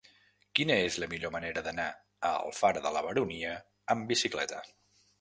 Quina 0.59 0.77
és 0.85 0.97
la 1.03 1.09
millor 1.11 1.33
manera 1.35 1.63
d'anar 1.69 1.87
a 1.91 2.33
Alfara 2.49 2.85
de 2.89 2.95
la 2.99 3.07
Baronia 3.11 3.55
amb 3.97 4.15
bicicleta? 4.15 4.69